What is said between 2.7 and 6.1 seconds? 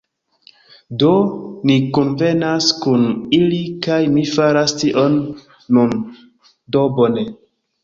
kun ili kaj mi faras tion nun.